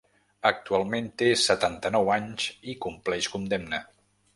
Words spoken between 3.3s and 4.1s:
condemna.